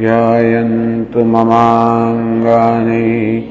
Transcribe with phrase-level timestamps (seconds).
[0.00, 3.44] ध्यायन्तु ममाङ्गानि।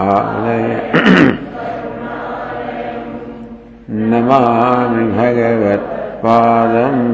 [0.00, 0.66] आलय
[4.10, 7.06] नमामि भगवत्पादम्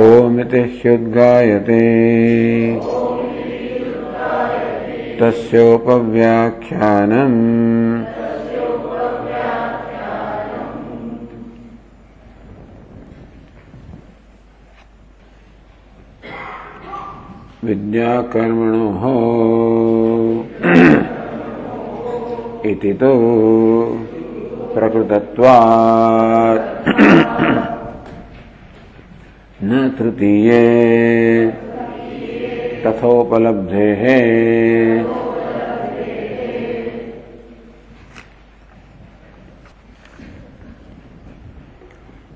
[0.00, 1.80] ओमिति ह्युद्गायते
[5.20, 7.40] तस्योपव्याख्यानम्।
[17.64, 19.04] विद्याकर्मणोः
[22.70, 23.10] इति तु
[24.74, 26.66] प्रकृतत्वात्
[29.64, 30.60] न तृतीये
[32.84, 34.02] तथोपलब्धेः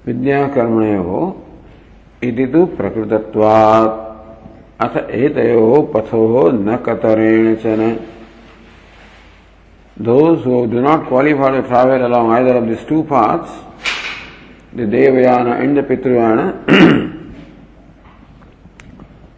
[0.07, 1.33] विद्याकर्मणयोः
[2.29, 4.05] इति तु प्रकृतत्वात्
[4.85, 7.97] अथ एतयोः पथोः न कतरेण च न
[9.99, 13.51] Those who do not qualify to travel along either of these two paths,
[14.75, 17.16] the Devayana and the Pitruyana,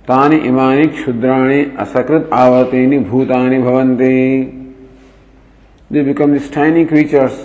[0.08, 4.14] तानि इमानि क्षुद्राणि असकृत आवर्तेनि भूतानि भवन्ति।
[5.90, 7.36] They become this tiny creatures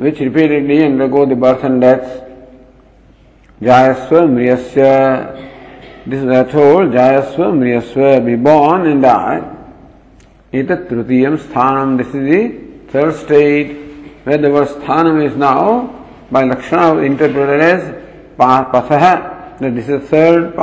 [0.00, 2.04] which repeatedly undergo the birth and death
[3.60, 4.88] जायस्व मृयस्य
[6.08, 9.40] दिस इज़ दैट होल जायस्व मृयस्व be born and die
[10.60, 12.42] इत तृतीयम स्थानम this is the
[12.94, 13.78] third state
[14.26, 15.78] where the word is now
[16.32, 17.88] by लक्षण interpreted as
[18.40, 18.92] पथ
[19.58, 20.54] This is the third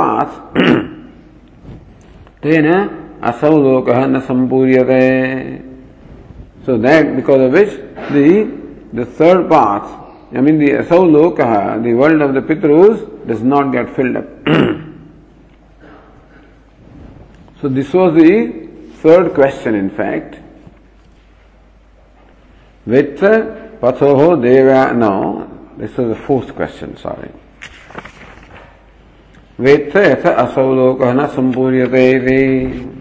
[3.57, 5.63] lokaha na sampuriyate.
[6.63, 7.69] So that because of which
[8.11, 8.51] the
[8.93, 9.89] the third path,
[10.31, 14.25] I mean the asau lokaha, the world of the Pitrus does not get filled up.
[17.61, 18.69] so this was the
[19.01, 20.37] third question, in fact,
[22.85, 27.31] with Pathoho Deva, no, this was the fourth question, sorry.
[29.60, 32.98] वेत्थ यथ असौ लोकः न सम्पूर्यते इति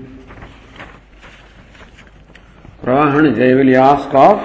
[2.88, 4.40] Pravahana Jay will ask of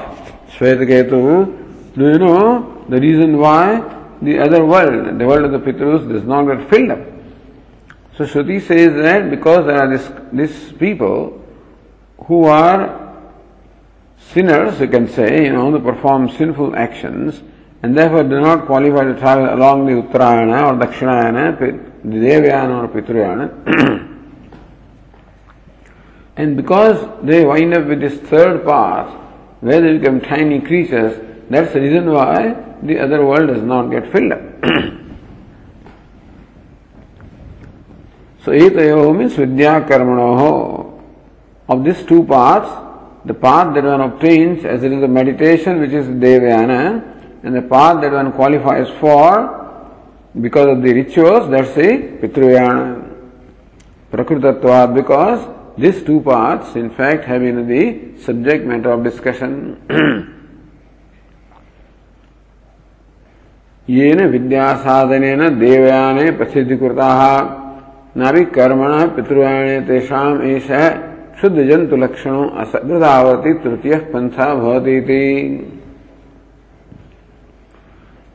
[0.50, 3.78] Shvetaketu, do you know the reason why
[4.20, 6.98] the other world, the world of the Pitrus, does not get filled up?
[8.16, 11.40] So Shruti says that because there are this, these people
[12.26, 13.14] who are
[14.18, 17.42] sinners, you can say, you know, who perform sinful actions
[17.84, 22.87] and therefore do not qualify to travel along the Uttarayana or Dakshinayana, the Devayana or
[22.87, 23.51] Pitrayana.
[26.37, 29.09] and because they wind up with this third path,
[29.61, 31.19] where they become tiny creatures,
[31.49, 34.39] that's the reason why the other world does not get filled up.
[38.43, 41.01] so, etayo means vidya karmanoho
[41.67, 42.69] of these two paths,
[43.25, 47.61] the path that one obtains as it is a meditation, which is Devayana, and the
[47.61, 49.56] path that one qualifies for
[50.41, 53.03] because of the rituals, that's the Pitruyana.
[54.11, 55.47] Prakrutatvad, because
[55.77, 60.33] these two paths, in fact, have been the subject matter of discussion.
[63.89, 67.21] येन विद्या साधनेन देवयाने प्रसिद्धिकृताः
[68.19, 70.67] नाभि कर्मण पितृयाणे तेषाम एष
[71.41, 74.99] शुद्ध जंतु लक्षणों असकृतावर्ती तृतीय पंथा भवती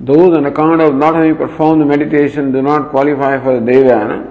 [0.02, 4.28] Those on account of not having performed the meditation do not qualify for the Devayana,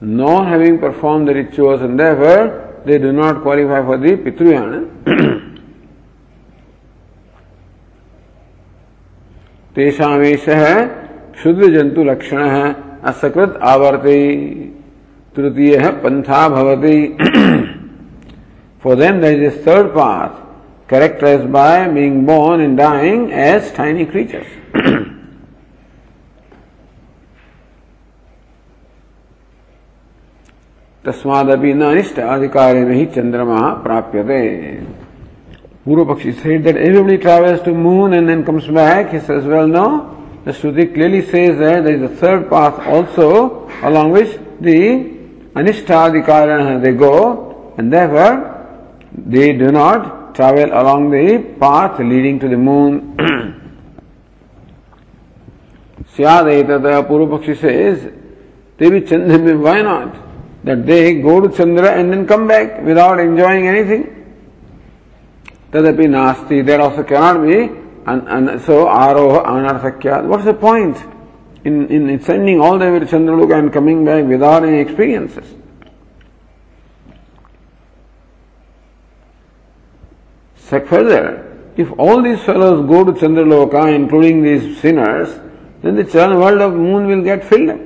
[0.00, 5.46] nor having performed the rituals and therefore they do not qualify for the Pitruyana.
[9.74, 10.44] तेषामेश
[11.42, 12.64] शुद्ध जंतु लक्षण है
[13.10, 14.16] असकृत आवर्ति
[15.36, 16.96] तृतीय है पंथा भवति
[18.82, 20.49] for them that is third path
[20.89, 24.47] characterized by being born and dying as tiny creatures.
[31.05, 34.41] तस्मादपि न अनिष्ट अधिकारी में ही चंद्रमा प्राप्यते
[35.87, 39.11] Guru Pakshi said that everybody travels to moon and then comes back.
[39.11, 40.15] He says, well, no.
[40.43, 45.11] The Shruti clearly says that there is a third path also along which the
[45.53, 48.65] Anishtadhikarana they go and therefore
[49.15, 53.16] they do not travel along the path leading to the moon.
[56.16, 58.12] Syadetata Purupakshi says,
[58.78, 60.16] Devi Chandra, why not?
[60.64, 64.16] That they go to Chandra and then come back without enjoying anything.
[65.70, 67.62] Tadapi nasti, that also cannot be.
[68.06, 70.26] And, and so, aroha anarthakyat.
[70.26, 70.96] What's the point
[71.64, 75.59] in, in sending all the way to Chandraloka and coming back without any experiences?
[80.69, 85.29] further, if all these fellows go to Chandraloka, including these sinners,
[85.81, 86.03] then the
[86.37, 87.79] world of moon will get filled up.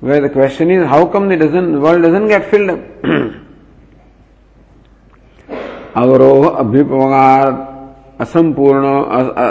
[0.00, 2.80] Where the question is, how come the, doesn't, the world doesn't get filled up?
[5.96, 8.86] अवरोह अभ्युपगात असंपूर्ण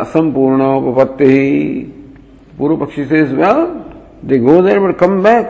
[0.02, 1.34] असंपूर्णोपत्ति
[2.58, 3.66] पूर्व पक्षी से well
[4.30, 5.48] they go there but come back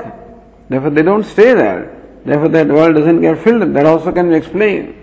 [0.69, 1.79] therefore they don't stay there
[2.25, 4.94] therefore that world doesn't get filled that also can be explained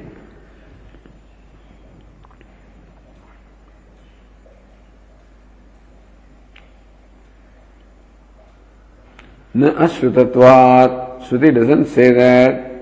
[9.56, 12.73] न अश्रुतत्वात् Shruti doesn't say that.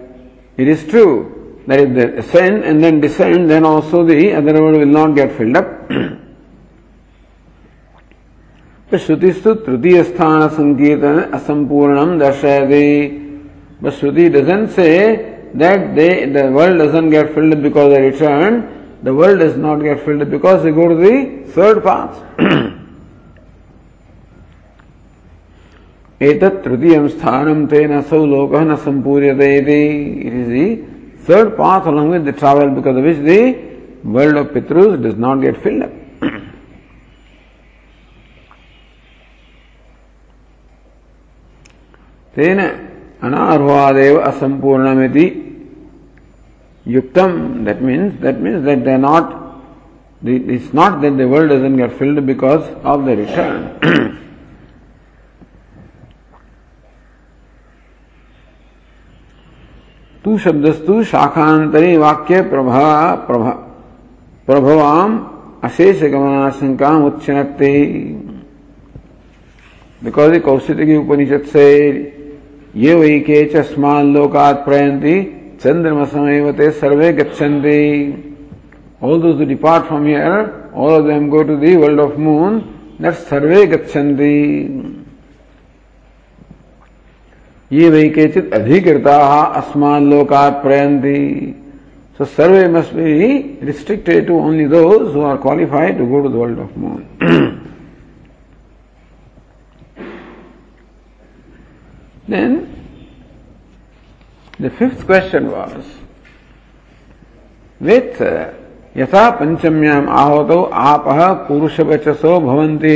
[0.58, 4.76] It is true that if they ascend and then descend, then also the other world
[4.76, 5.88] will not get filled up.
[8.90, 12.90] तो श्रुतिस्तु तृतीय स्थान संकीर्तन असंपूर्णम दर्शयति
[13.80, 18.98] but Shruti doesn't say that they, the world doesn't get filled because they return.
[19.02, 22.22] The world does not get filled because they go to the third path.
[26.21, 29.81] एतत् तृतीयं स्थानं तेन असौ लोकः न सम्पूर्यते इति।
[30.27, 30.65] It is the
[31.29, 33.39] third path along with the travel because which the
[34.15, 35.97] world of पितृस् does not get filled up
[42.35, 42.59] तेन
[43.27, 45.25] अनार्हवादेव असम्पूर्णमिति
[46.85, 47.31] युक्तं
[47.65, 52.19] that means that means that they not it's not that the world doesn't get filled
[52.27, 54.18] because of the return
[60.25, 62.85] to शब्दस्तु शाखांतरे वाक्य प्रभा
[63.27, 63.51] प्रभा
[64.47, 65.19] प्रभवाम
[65.63, 67.73] अशेष गमनाशंका उच्चनते
[70.01, 71.67] because Kaushik की उपनिषद से
[72.75, 75.21] ये वही के चस्मान लोकात प्रयंती
[75.63, 77.79] चंद्रमा समय सर्वे गच्छन्ति
[79.01, 82.61] all those who depart from here, all of them go to the world of moon,
[83.01, 84.98] सर्वे गच्छन्ति
[87.71, 89.17] ये वही केचित अधिकृता
[89.57, 91.19] अस्मान लोकात प्रयंती
[92.19, 96.35] so survey must be restricted to only those who are qualified to go to the
[96.35, 97.05] world of moon
[102.29, 102.51] Then
[104.59, 105.85] the fifth question was
[107.81, 108.21] with
[108.97, 111.05] यथा पंचम्याम आहतो आप
[111.47, 112.95] पुरुष वचसो भवंती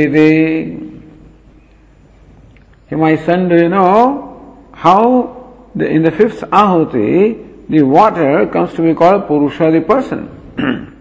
[2.90, 4.33] My son, do you know
[4.74, 10.28] how the, in the fifth ahuti, the water comes to be called Purusha, the person.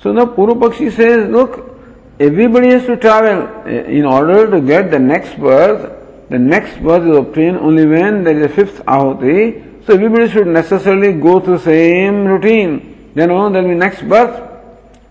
[0.00, 1.78] so now Purupakshi says, look,
[2.20, 5.98] everybody has to travel eh, in order to get the next birth.
[6.28, 9.84] The next birth is obtained only when there is a fifth ahuti.
[9.86, 13.10] So everybody should necessarily go through the same routine.
[13.14, 14.50] Then oh, there will be next birth.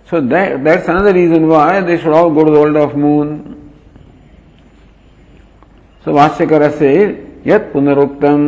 [0.09, 3.60] So that, that's another reason why they should all go to the world of moon.
[6.05, 6.91] सभाष्यकर से
[7.47, 8.41] यद पुनरुक्तम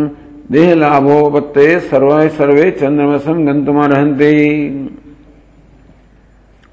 [0.51, 4.31] देह लाभो बत्ते सर्वे सर्वे चंद्रमसम गंतुमा रहते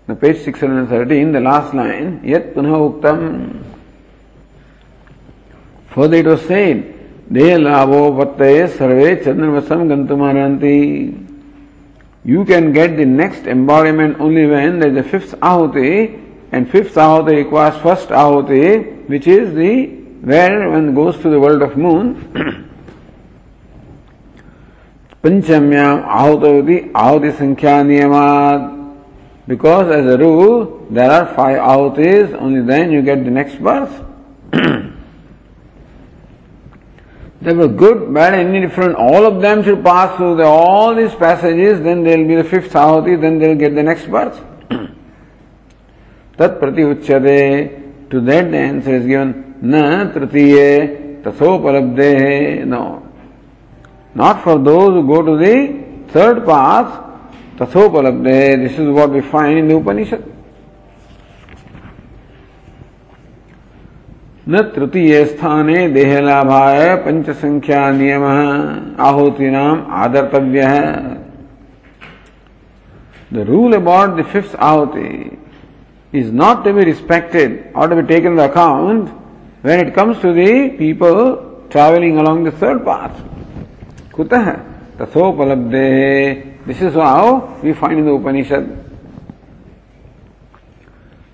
[0.09, 3.21] page six hundred thirty in the last line यद पुनः उक्तम
[5.93, 6.83] for the it was said
[7.33, 10.75] देह बत्ते सर्वे चंद्रमसम गंतुमा रहते
[12.25, 15.93] you can get the next embodiment only when the fifth आहुति
[16.55, 18.61] एंड फिफ्थ आहुति इक्वास फ़र्स्ट आहुति
[19.11, 19.73] which is the
[20.23, 22.15] where one goes to the world of moon,
[25.23, 28.79] Panchamyam Ahutavati Ahuti Sankhya Niyamad.
[29.47, 34.05] Because as a rule, there are five ahutis, only then you get the next birth.
[37.43, 41.15] They were good, bad, any different, all of them should pass through the, all these
[41.15, 44.39] passages, then they'll be the fifth ahuti, then they'll get the next birth.
[46.37, 50.57] Tat prati uchyade, to that the answer is given, न तृतीय
[51.27, 52.83] तथोपलब्धे है no
[54.15, 55.55] not for those go to the
[56.15, 56.99] third path
[57.61, 60.25] तथोपलब्धे। है this is what we find in the Upanishad
[64.49, 66.21] न तृतीय स्थाने देह
[67.05, 68.25] पंच संख्या नियम
[69.01, 69.55] आहुति
[69.97, 70.89] आदर्तव्य। है
[73.33, 75.39] the rule about the fifth आहुति
[76.13, 79.09] is not to be respected और to be taken the account
[79.63, 83.17] when it comes to the people traveling along the third path.
[84.15, 84.47] कुतः
[84.99, 85.89] तथोपलब्धे
[86.67, 88.65] this is how we find in the Upanishad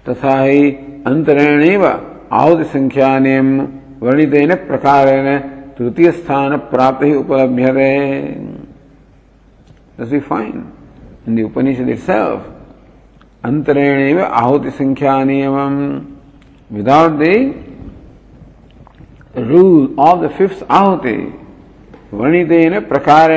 [0.09, 0.71] तथा ही
[1.11, 1.85] अंतरेण
[2.33, 3.49] आहुति संख्या नियम
[4.03, 5.27] वर्णितेन प्रकारेण
[5.79, 7.71] तृतीय स्थान प्राप्त ही उपलभ्य
[10.11, 10.63] we find
[11.29, 12.41] in the Upanishad itself
[13.45, 15.57] अंतरेण आहुति संख्या नियम
[16.71, 17.33] without the
[19.39, 21.17] rule of the fifth आहुति
[22.15, 23.31] वर्णित प्रकार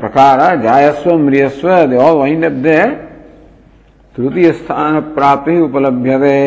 [0.00, 2.80] प्रकार जायस्व मृयस्व they all wind up they
[4.16, 6.38] तृतीय स्थान प्राप्ति उपलब्ध the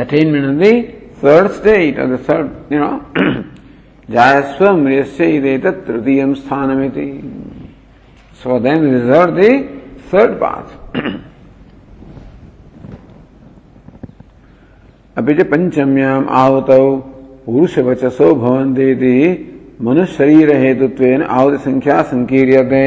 [0.00, 0.72] attainment of the
[1.24, 2.92] third state of the third you know
[4.08, 7.10] जायस्व मृयस्य तृतीय स्थानमिति
[8.40, 9.50] so then reserve the
[10.12, 11.30] third path
[15.16, 16.84] अभी जो पंचम्याम आहुतौ
[17.46, 19.16] पुरुष वचसो भवन्ते इति
[19.80, 22.86] मनुष्य शरीर हेतुत्वेन आहुति संख्या संकीर्यते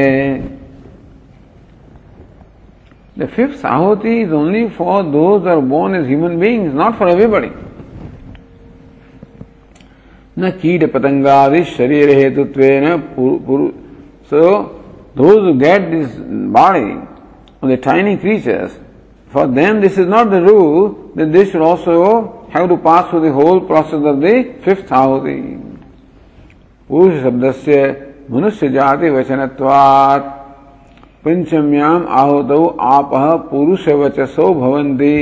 [3.18, 7.50] द फिफ्थ आहुति is only for those are born is human beings not for everybody
[10.38, 12.62] न कीट पतंगादि शरीर हेतुत्व
[14.32, 14.42] so
[15.16, 16.18] those get this
[16.52, 18.78] body tiny creatures
[19.32, 23.21] for them this is not the rule that they should also have to pass through
[23.21, 25.57] the whole process of the fifth ahuti.
[26.89, 27.77] पुरुष शब्द से
[28.31, 30.25] मनुष्य जाति वचनत्वात्
[31.25, 33.11] पंचम्याम आहुतौ आप
[33.51, 35.19] पुरुष वचसो भवन्ति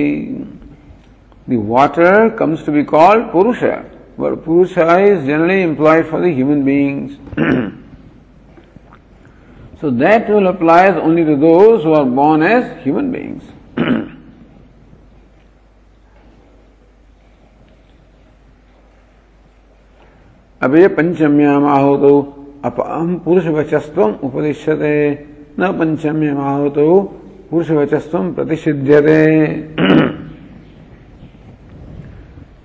[1.49, 3.85] The water comes to be called Purusha,
[4.19, 7.17] but Purusha is generally employed for the human beings.
[9.81, 13.43] so that will apply only to those who are born as human beings.
[20.64, 22.14] अब ये पंचम्याम आहुतो
[22.64, 24.96] अपम पुरुष वचस्व उपदिश्यते
[25.60, 26.86] न पंचम्याम आहुतो
[27.50, 29.18] पुरुष वचस्व प्रतिषिध्यते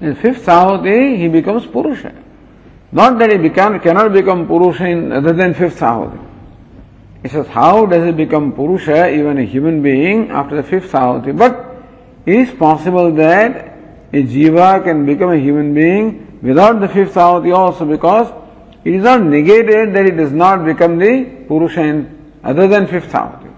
[0.02, 2.14] In fifth ahuti, he becomes Purusha.
[2.94, 6.18] Not that he become, cannot become Purusha in other than fifth ahuti.
[7.22, 11.38] He says, how does he become Purusha, even a human being, after the fifth ahuti?
[11.38, 11.84] But
[12.26, 13.76] it is possible that
[14.14, 18.33] a jiva can become a human being without the fifth ahuti also because
[18.85, 23.13] it is not negated that it does not become the Purusha in other than fifth
[23.13, 23.53] ahuti.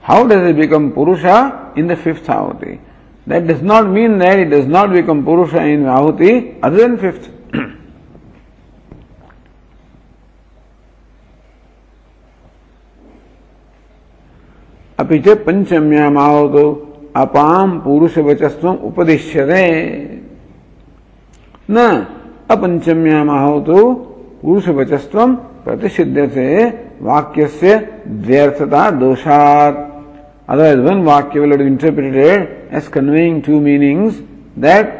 [0.00, 2.80] How does it become Purusha in the fifth ahuti?
[3.26, 7.30] That does not mean that it does not become Purusha in ahuti other than fifth.
[15.02, 16.64] अपि च पंचम्यामावतो
[17.16, 19.62] अपाम पुरुष वचस्व उपदिश्यते
[21.69, 21.77] न
[22.49, 23.93] अपंचम्या माहो तो
[24.41, 25.25] पुरुष वचस्व
[25.65, 26.47] प्रतिषिध्य से
[27.01, 27.75] वाक्य से
[28.27, 29.83] व्यर्थता दोषात।
[30.49, 34.19] अदरवाइज़ वन वाक्य will be interpreted as conveying two meanings
[34.65, 34.93] that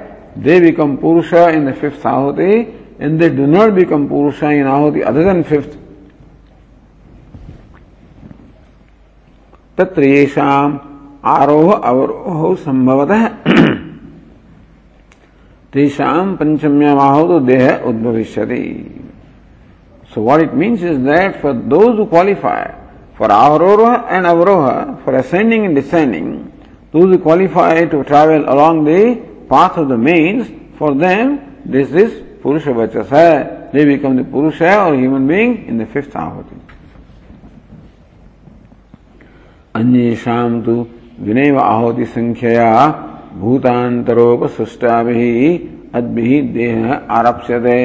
[0.46, 2.54] they become पुरुष इन द फिफ्थ आहुति
[3.02, 5.78] and they do not become पुरुष इन आहुति अदर देन फिफ्थ
[9.78, 10.04] तत्र
[11.28, 13.28] आरोह अवरोहौ सम्भवतः
[15.74, 18.46] तेषाम पंचम्यम आहो तो देह उद्भविष्य
[20.14, 22.64] so what it means is that for those who qualify
[23.18, 24.68] for आवरोह and अवरोह
[25.06, 26.34] for ascending and descending
[26.94, 29.16] those who qualify to travel along the
[29.50, 31.38] path of the means for them
[31.72, 32.12] this is
[32.44, 33.32] पुरुष वचस है
[33.74, 36.62] they become the पुरुष है और human being in the fifth आहुति
[39.76, 40.16] अन्य
[40.66, 40.76] तो
[41.22, 42.70] विनय आहुति संख्या
[43.40, 45.28] भूतान्तरोपसृष्टाभिः
[45.98, 47.82] अद्भिः देहः आरप्स्यते।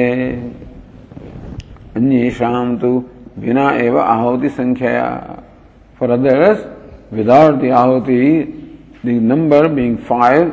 [1.97, 2.91] अन्येषां तु
[3.39, 5.07] विना एव आहुति संख्यया।
[5.99, 6.59] फॉर अदर्स
[7.13, 8.21] विदाउट द आहुति
[9.05, 10.51] द नंबर बीइंग फाइव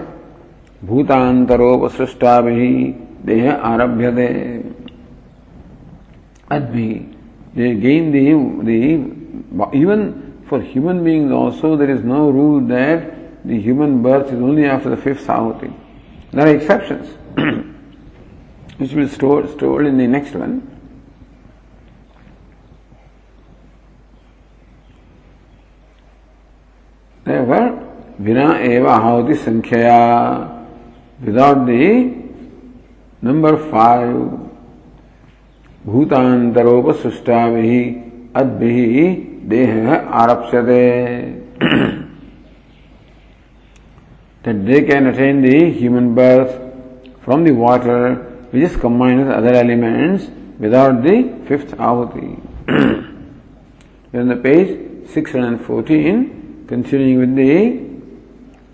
[0.84, 2.60] भूतांतरोपसृष्टाभिः
[3.26, 4.28] देह आरभ्यते।
[6.50, 6.90] अद्भि
[7.54, 8.24] they gain the,
[8.64, 8.78] the
[9.74, 10.00] even
[10.46, 14.90] for human beings also there is no rule that the human birth is only after
[14.90, 15.72] the fifth ahuti.
[16.32, 17.08] There are exceptions,
[18.78, 20.66] which will be told in the next one.
[27.24, 27.86] Therefore,
[28.18, 30.66] Vina eva ahuti sankhya,
[31.20, 32.14] without the
[33.22, 34.50] number five,
[35.86, 37.70] भूतांतरोपसृष्टाभिः
[38.36, 38.82] अद्भिः
[39.48, 39.72] देह
[40.20, 40.84] आरप्स्यते
[44.42, 46.58] that they can attain the human birth
[47.22, 48.14] from the water
[48.50, 50.26] which is combined with other elements
[50.58, 51.16] without the
[51.46, 52.38] fifth ahuti.
[54.14, 57.82] on the page 614 Continuing with the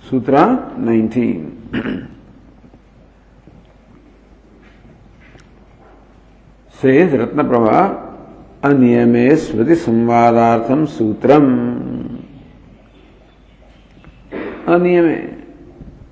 [0.06, 2.12] Sutra 19.
[6.68, 12.22] Says Ratnaprabha, Aniyame Smriti Samvadartham Sutram.
[14.66, 15.35] Aniyame.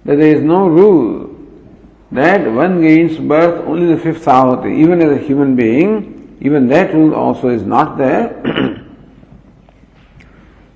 [0.04, 1.34] That there is no rule
[2.12, 6.94] that one gains birth only the fifth ahuti, even as a human being, even that
[6.94, 8.28] rule also is not there.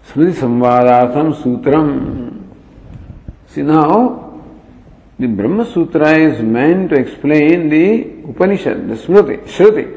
[0.09, 2.43] Smriti Samvadatham Sutram.
[3.47, 4.43] See now,
[5.19, 9.95] the Brahma Sutra is meant to explain the Upanishad, the Smriti, Shruti.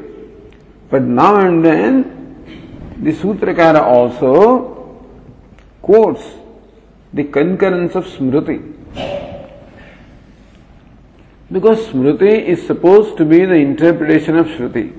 [0.90, 5.00] But now and then, the Sutrakara also
[5.80, 6.22] quotes
[7.12, 8.81] the concurrence of Smriti.
[11.52, 14.90] Because Smriti is supposed to be the interpretation of Shruti.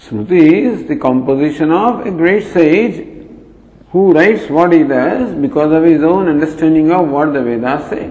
[0.00, 3.06] Smriti is the composition of a great sage
[3.90, 8.10] who writes what he does because of his own understanding of what the Vedas say.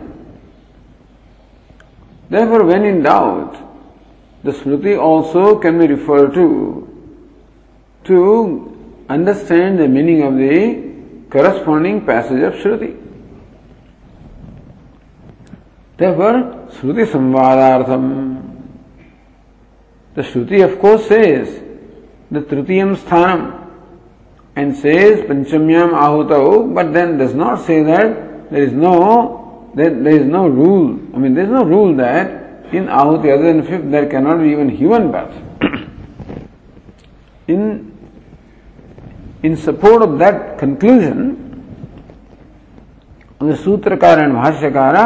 [2.30, 3.58] Therefore, when in doubt,
[4.44, 6.86] the Smriti also can be referred to
[8.04, 12.99] to understand the meaning of the corresponding passage of Shruti.
[16.00, 16.42] There
[16.74, 18.04] Shruti संवादार्थम।
[20.18, 21.60] The Shruti of course says
[22.34, 23.42] the तृतीयम स्थानम
[24.56, 28.18] and says पंचम्यम आहुतौ but then does not say that
[28.52, 28.96] there is no
[29.78, 33.62] there is no rule I mean there is no rule that in आहुति other than
[33.62, 35.34] fifth there can not be even human birth
[37.50, 37.62] in
[39.46, 41.36] in support of that conclusion
[43.58, 45.04] सूत्रकार and भाष्यकारा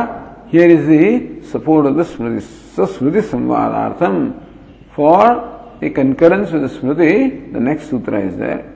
[0.52, 2.42] here is the support of the Smriti.
[2.74, 4.40] So Smriti Samvadartham,
[4.92, 8.74] for a concurrence with the Smriti, the next sutra is there.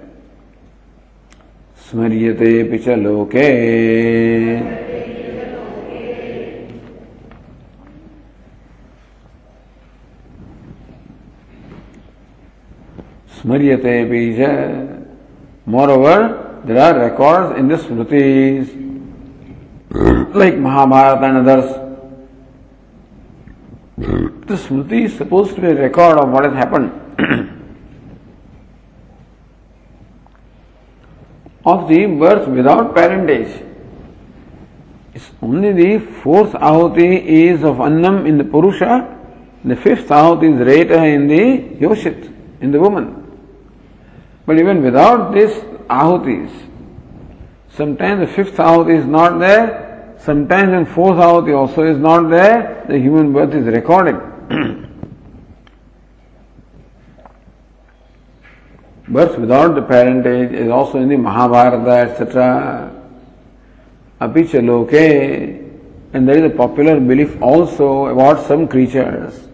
[1.92, 3.48] स्मर्यते च लोके
[13.40, 13.96] स्मर्यते
[14.38, 15.02] च
[15.64, 18.86] Moreover, there are records in the Smritis,
[19.89, 21.84] like Mahabharata and others.
[23.97, 26.91] The Smriti is supposed to be a record of what has happened.
[31.65, 33.63] of the birth without parentage.
[35.13, 39.17] It's only the fourth ahuti is of annam in the purusha,
[39.65, 43.23] the fifth ahuti is reta in the yoshit, in the woman.
[44.45, 45.52] But even without this
[45.89, 46.52] ahutis,
[47.77, 52.83] sometimes the fifth ahuti is not there, sometimes the fourth ahuti also is not there,
[52.89, 54.19] the human birth is recorded.
[59.09, 62.91] Birth without the parentage is also in the Mahabharata, etc.
[64.19, 69.47] Apicha loke, and there is a popular belief also about some creatures.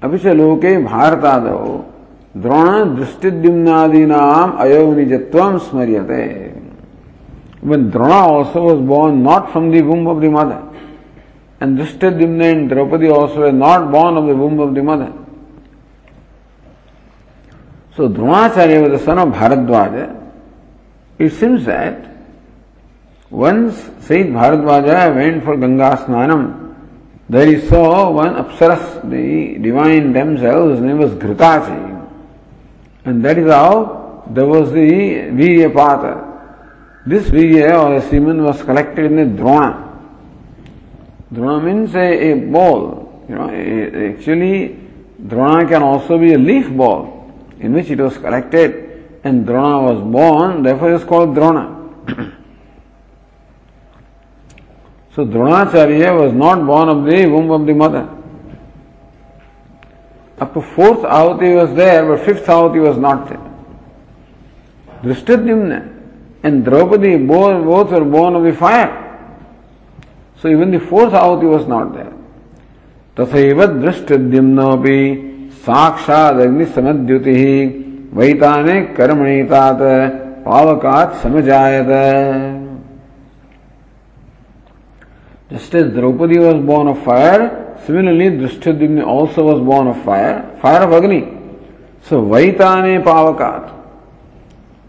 [0.00, 1.93] Apicha loke bharatado
[2.42, 3.30] Drona दृष्टि
[4.06, 6.22] नाम अयोनिजत्व स्मरियते।
[7.64, 12.06] Drona also was born not from the womb of the mother and दृष्टि
[12.46, 15.12] and Draupadi also is not born of the womb of the mother
[17.96, 19.94] so Dronacharya was the son of Bharadwaj
[21.20, 22.02] it seems that
[23.32, 26.46] once सही Bharadwaj went for Ganga स्नानम
[27.26, 31.93] There he saw one apsaras, the divine themselves, his name was Ghritasi.
[33.04, 36.32] And that is how there was the Viryapata.
[37.06, 39.98] This Virya or a semen was collected in a Drona.
[41.32, 43.24] Drona means a, a ball.
[43.28, 44.80] You know, a, actually,
[45.26, 48.84] Drona can also be a leaf ball in which it was collected
[49.24, 51.90] and Drona was born, therefore it is called Drona.
[55.14, 58.13] so Dronacharya was not born of the womb of the mother.
[60.38, 63.40] Up to fourth ahuti was there, but fifth ahuti was not there.
[65.02, 65.92] Drishtadyumna
[66.42, 69.00] and Draupadi both, both were born of the fire.
[70.38, 72.12] So even the fourth ahuti was not there.
[73.16, 74.98] तथैव दृष्टद्युम्नोऽपि
[75.66, 77.42] साक्षादग्निसमद्युतिः
[78.18, 79.84] वैताने कर्मणीतात्
[80.46, 81.90] पावकात् समजायत
[85.50, 90.82] Just as Draupadi was born of fire, similarly Drishtadyumna also was born of fire, fire
[90.82, 91.20] of Agni.
[92.02, 93.72] So Vaitane Pavakat.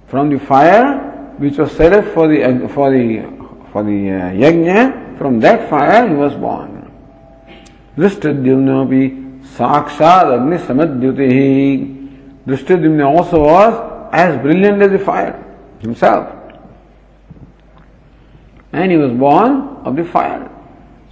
[0.07, 3.23] From the fire which was set up for the for the
[3.71, 6.91] for the uh, yajna, from that fire he was born.
[7.97, 12.45] Drishtadyumnapi Sakshad Agni Samadyutihi.
[12.45, 15.43] Drishtadyumna also was as brilliant as the fire
[15.79, 16.33] himself.
[18.71, 20.51] And he was born of the fire.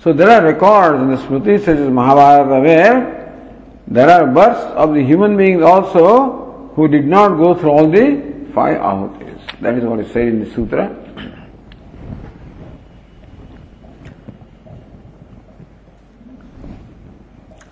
[0.02, 3.18] So there are records in the Smriti such as Mahabharata where
[3.86, 8.22] there are births of the human beings also who did not go through all the
[8.54, 9.60] five ahutis.
[9.60, 10.94] That is what is said in the sutra.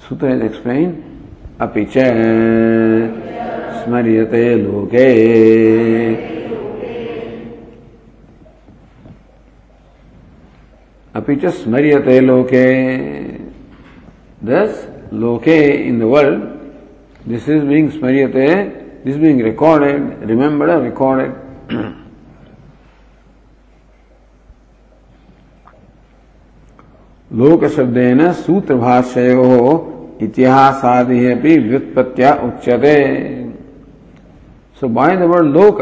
[0.09, 1.03] Sutra is explained,
[1.61, 1.97] अपि च
[3.83, 6.30] स्मर्यते लोके
[11.32, 12.66] अपि च स्मर्यते लोके
[15.88, 16.42] in the world
[17.26, 21.32] this is being smaryate this is being recorded remembered or recorded
[27.32, 29.44] लोक शब्देन सूत्र भाष्यो
[30.22, 32.96] इतिहासादि अपनी व्युत्पत्तिया उच्यते
[34.82, 35.80] सो बाय द वर्ड लोक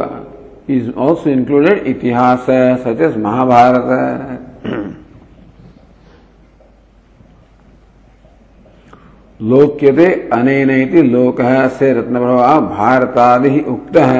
[0.70, 2.46] इज़ ऑल्सो इंक्लूडेड इतिहास
[2.84, 4.49] सच एस महाभारत
[9.40, 14.12] लोक्यते अनेन इति लोकः से रत्नप्रभा भारतादि उक्तः।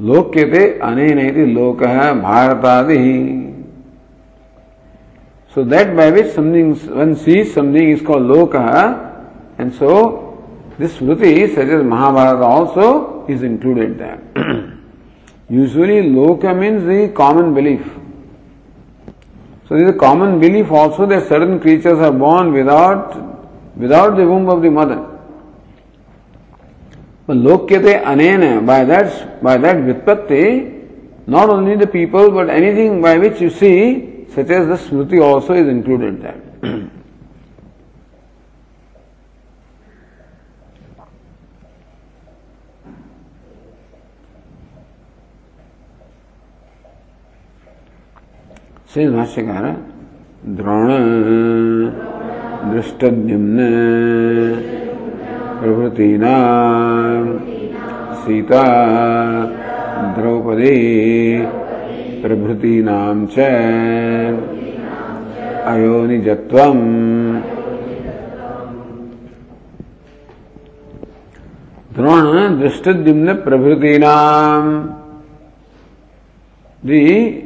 [0.00, 1.82] लोक्यते अनेन लोक
[2.22, 2.66] Bharata
[5.56, 8.54] so that by which something one see something is called लोक
[9.60, 9.90] and so
[10.80, 18.01] this Shruti suggest Mahabharata also is included that usually लोक means the common belief
[19.72, 23.16] So there is a common belief also that certain creatures are born without,
[23.74, 25.02] without the womb of the mother.
[27.26, 33.16] But lokyate anena, by that, by that vitpatti, not only the people but anything by
[33.16, 36.51] which you see such as the Smriti also is included there.
[48.92, 49.72] Says Bhashyakara,
[50.54, 50.98] Drona,
[52.68, 53.68] Drishtadyumna,
[55.62, 56.34] प्रभृतीना
[58.22, 58.62] सीता
[60.16, 60.76] द्रौपदी
[62.22, 63.38] प्रभृतीनां च
[65.72, 66.84] अयोनिजत्वम्।
[71.94, 74.66] द्रोण दृष्टद्युम्न प्रभृतीनाम
[76.84, 77.41] the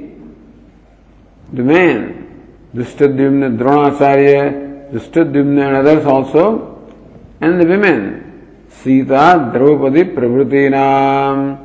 [1.56, 2.26] the man
[2.74, 6.92] Drishtadyumna, Dronacharya, Drishtadyumna and others also,
[7.40, 11.58] and the women, Sita, Draupadi, Prabhutinam,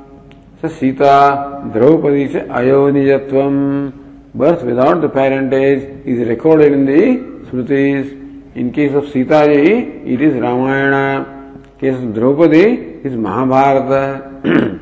[0.62, 3.92] So Sita, Draupadi se ayonijatvam,
[4.34, 8.20] birth without the parentage is recorded in the Smritis.
[8.56, 11.58] In case of Sita ji, it is Ramayana.
[11.74, 14.80] In case of Draupadi, is Mahabharata.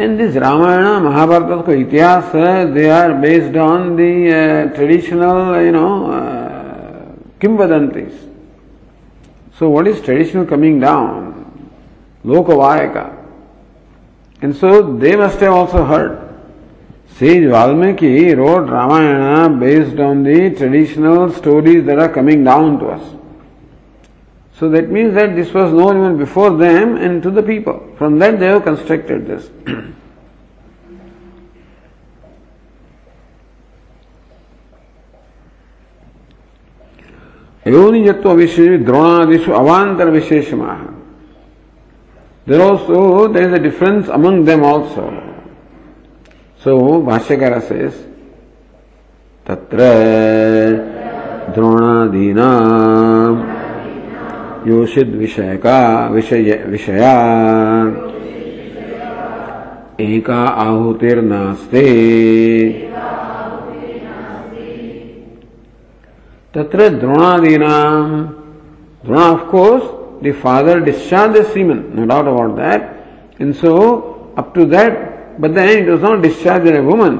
[0.00, 6.10] And this Ramayana, Mahabharata ko itihas, they are based on the uh, traditional, you know,
[6.10, 8.28] uh, Kimvadantis.
[9.56, 11.70] So what is traditional coming down?
[12.24, 13.16] Lokavayaka.
[14.42, 16.26] And so they must have also heard.
[17.16, 23.19] Sage Valmiki wrote Ramayana based on the traditional stories that are coming down to us.
[24.59, 27.93] So that means that this was known even before them and to the people.
[27.97, 29.49] From that they have constructed this.
[37.65, 40.53] योनिजत्व विशेष द्रोणादिशु अवांतर विशेष
[42.47, 45.11] There also there is a difference among them also.
[46.59, 47.93] So Bhashyakara says,
[49.47, 49.79] तत्र
[51.55, 52.49] द्रोणादीना
[54.66, 57.12] योषित विषय का विषय, विषया।
[60.00, 61.86] एका आहुतिर्नास्ते।
[66.54, 67.74] तत्र द्रोणादीना,
[69.04, 69.82] Drona of course
[70.24, 73.76] the father discharge the semen no doubt about that and so
[74.38, 74.98] up to that
[75.40, 77.16] but then it was not discharge in a woman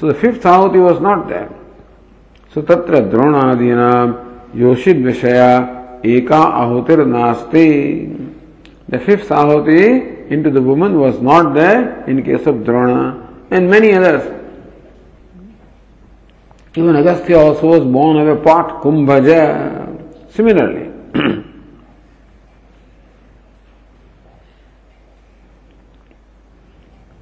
[0.00, 1.48] so the fifth आहुति वाज नॉट दैट
[2.54, 3.92] सो तत्र द्रोणादीना
[4.56, 5.48] योषित विषया
[6.06, 7.66] एका आहुतिर नास्ते
[8.90, 9.82] the fifth आहुति
[10.34, 11.66] in to the woman was not the
[12.08, 12.90] in case of Drona
[13.52, 14.30] and many others
[16.74, 19.28] even Agastya also was born away pot Kumbhaj
[20.36, 20.90] similarly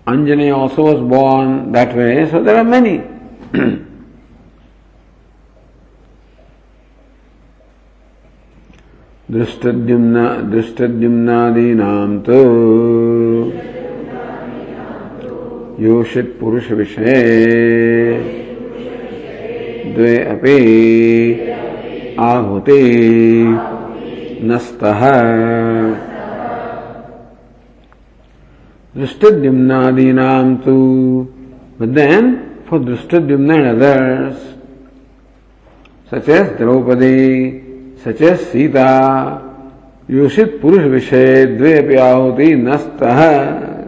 [0.06, 3.02] Anjaneya also was born that way, so there are many.
[9.34, 12.38] Drishtadyumna दृष्टद्युम्नादीनां तु
[15.84, 17.18] योषित् पुरुषविषये
[19.96, 20.56] द्वे अपि
[22.28, 22.80] आहुति
[24.50, 25.02] नस्तः
[28.94, 30.78] दृष्टद्युम्नादीनां तु
[31.80, 34.36] but then for Drushtadhyumna and others
[38.06, 39.42] as Sita,
[40.08, 43.80] Yoshit Purush Vishay Dve Api Ahuti Nastah.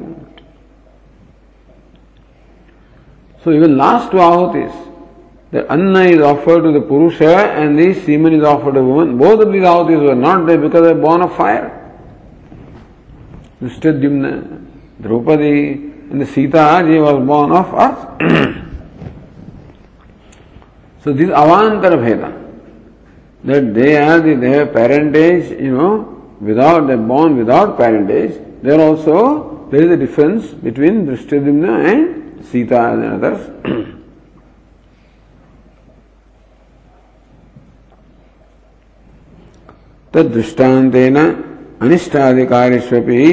[3.43, 4.73] So even last two ahutis,
[5.51, 9.19] the anna is offered to the Purusha and the semen is offered to the woman.
[9.19, 11.79] Both of these ahutis were not there because they were born of fire.
[13.61, 14.67] Drishtadyumna,
[15.01, 17.99] Draupadi, and the Sita she was born of earth.
[21.03, 22.42] so this Avantara Bheda,
[23.44, 28.40] that they are the, they have parentage, you know, without, they are born without parentage,
[28.62, 33.96] there also, there is a difference between Drishtadyumna and Sita and others.
[40.14, 41.18] तदृष्टान्तेन
[41.86, 43.24] अनिष्टाधिकारिष्वपि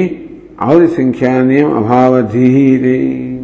[0.61, 3.35] आहुति संख्या नियम अभावधि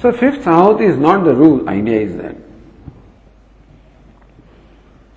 [0.00, 2.31] So fifth ahuti is not the rule, idea is that.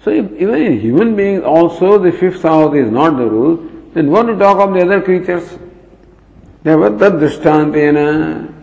[0.06, 3.56] So if, even in human beings also the fifth ahuti is not the rule,
[3.92, 5.58] then what to talk of the other creatures?
[6.62, 8.54] Therefore, tad drishtantena,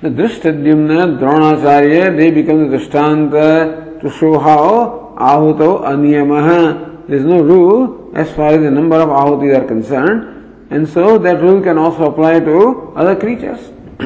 [0.00, 7.42] the drishtadyumna, dronacharya, they become the drishtanta to show how ahuto aniyamaha there is no
[7.42, 11.76] rule as far as the number of ahutis are concerned, and so that rule can
[11.76, 13.60] also apply to other creatures.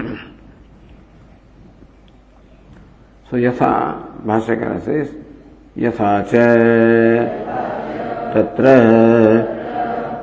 [3.31, 5.15] so yatha, Bhashyakara says,
[5.79, 6.35] यथा च।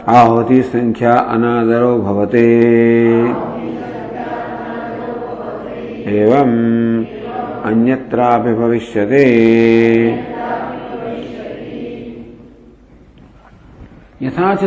[0.08, 2.62] आहुति संख्या अनादरो भवते।
[6.20, 6.52] एवं
[7.64, 9.26] अन्यत्रापि भविष्यते।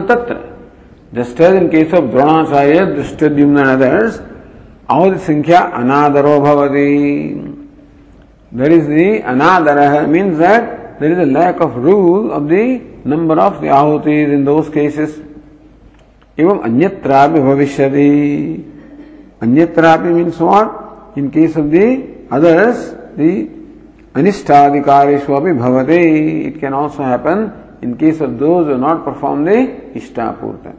[0.01, 0.37] तत्र।
[1.15, 4.23] Just in case of Dronacharya Drishtadyumna others
[4.91, 7.50] आहुति संख्या अनादरो भवती।
[8.53, 13.39] There is the anadara means that there is a lack of rule of the number
[13.41, 15.21] of the ahutis in those cases.
[16.39, 18.11] एवं अन्यत्रापि भविष्यति
[19.43, 21.17] अन्यत्रापि means what?
[21.17, 23.49] In case of the others, the
[24.15, 26.47] अनिष्टाधिकारेषु अपि भवते.
[26.47, 29.53] It can also happen in case of those who not perform the
[29.95, 30.75] Ishtapurta.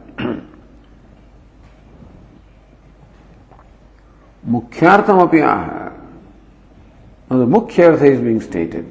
[4.48, 5.92] Mukhyarthamaphi aha.
[7.32, 8.84] Now the Mukhya Artha is being stated.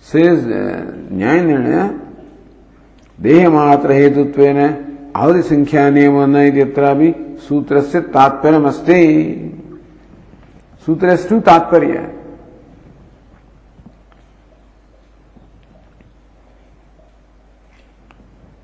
[0.00, 1.78] Says न्याय निर्णय
[3.22, 4.58] देह मात्र हेतुत्वेन
[5.16, 7.10] आहुति संख्या नियम न इत्यत्रापि
[7.48, 9.00] सूत्रस्य तात्पर्यमस्ति
[10.86, 12.08] सूत्रस्तु तात्पर्य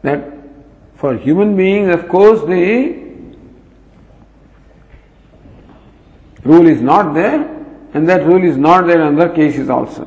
[0.03, 0.25] that
[0.95, 2.95] for human beings, of course, the
[6.45, 7.58] rule is not there,
[7.95, 10.07] and that rule is not there in other cases also.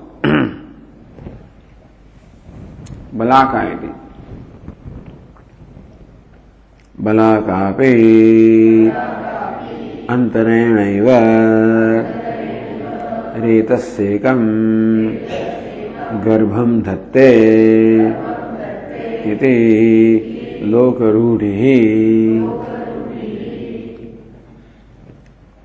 [3.13, 4.01] Balaka iti.
[7.05, 7.91] बलाकापे
[10.13, 11.07] अन्तरेणैव
[13.43, 14.43] रेतस्येकम्
[16.25, 17.29] गर्भं धत्ते
[19.31, 19.55] इति
[20.73, 21.63] लोकरूढिः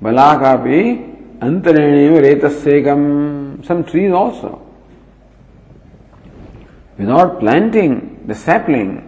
[0.03, 0.81] बलाकापि
[1.39, 4.61] Antarenev retasekam, some trees also.
[6.97, 9.03] Without planting the sapling,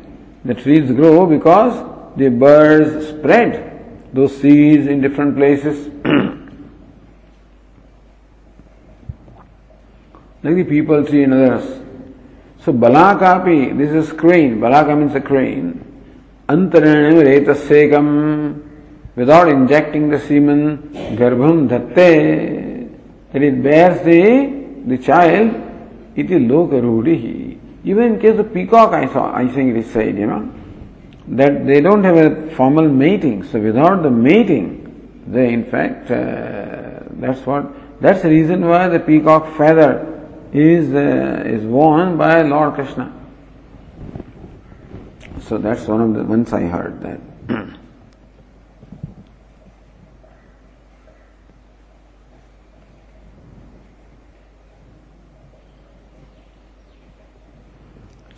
[0.46, 1.74] the trees grow because
[2.16, 5.88] the birds spread those seeds in different places.
[10.44, 11.82] like the people see in others.
[12.62, 14.60] So balakapi, this is crane.
[14.60, 15.84] Balaka means a crane.
[16.48, 18.69] Antarenev retasekam
[19.20, 20.78] without injecting the semen,
[21.20, 22.90] garbham dhatte,
[23.34, 24.24] that it bears the,
[24.92, 25.50] the child,
[26.16, 27.60] it is lokarudihi.
[27.84, 30.50] Even in case of peacock, I saw, I think it is said, you know
[31.28, 33.44] that they don't have a formal mating.
[33.44, 34.70] So without the mating,
[35.28, 39.92] they in fact, uh, that's what, that's the reason why the peacock feather
[40.54, 43.14] is, uh, is worn by Lord Krishna.
[45.42, 47.70] So that's one of the, once I heard that.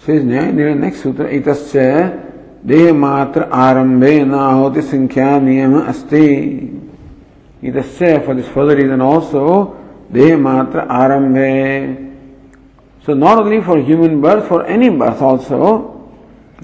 [0.09, 1.81] न्याय next सूत्र इतस्य
[2.67, 6.27] देह मात्र आरंभे न होती संख्या नियम अस्ति
[7.63, 9.45] इतस्य for this further reason also
[10.13, 11.51] देह मात्र आरंभे
[13.05, 15.69] so not only for human birth for any birth also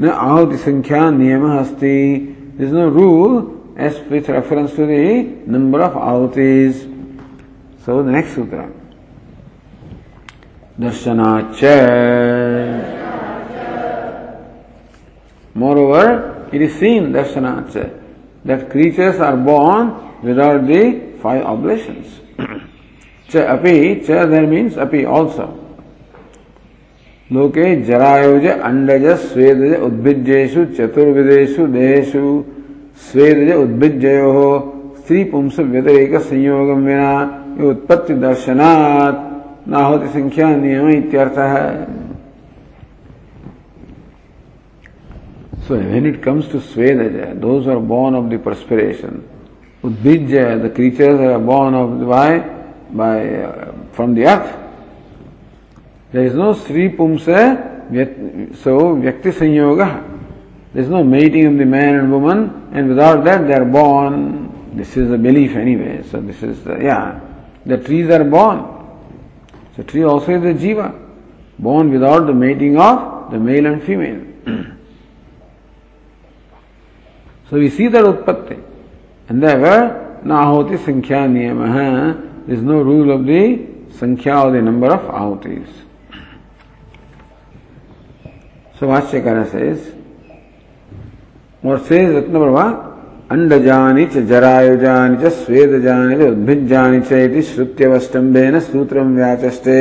[0.01, 1.97] न आहुति संख्या नियम अस्ति
[2.57, 3.31] this no rule
[3.85, 5.05] as with reference to the
[5.49, 6.75] number of आहुतिज
[7.85, 8.65] so next sutra
[10.79, 11.75] दर्शनाच्चय
[15.57, 17.73] Moreover, it is seen, darshanat,
[18.45, 19.85] that creatures are born
[20.23, 22.19] without the five oblations.
[23.29, 25.47] cha api, cha there means api also.
[27.29, 32.21] लोके जरायुज अंडज स्वेदज उद्भिजेशु चतुर्विदेशु देहेशु
[33.07, 34.45] स्वेदज उद्भिजयो
[34.99, 37.11] स्त्री पुंस व्यतिरेक संयोगम विना
[37.69, 39.19] उत्पत्ति दर्शनात्
[39.71, 41.67] नाहोति संख्या नियम इत्यर्थ है
[45.67, 49.27] So when it comes to Svedaja, those are born of the perspiration,
[49.83, 52.39] Udbijja, the creatures are born of by,
[52.89, 54.57] by uh, from the earth.
[56.13, 60.19] There is no Sri Pumsa, so Vyakti Sanyoga.
[60.73, 64.77] There is no mating of the man and woman, and without that they are born.
[64.77, 66.01] This is a belief anyway.
[66.09, 67.19] So this is, the, yeah,
[67.65, 68.63] the trees are born.
[69.75, 70.97] So tree also is a jiva,
[71.59, 74.67] born without the mating of the male and female.
[77.49, 78.61] So we see that utpatti.
[79.29, 83.65] And therefore, nahoti sankhya niyama, there is no rule of the
[83.97, 85.69] sankhya or the number of ahutis.
[88.79, 89.93] So Vashyakara says,
[91.63, 92.87] or says Ratnaprabha,
[93.31, 99.79] अंडजानि च जरायुजानि च स्वेदजानि च उद्भिज्जानि च इति श्रुत्यवष्टम्भेन सूत्रं व्याचष्टे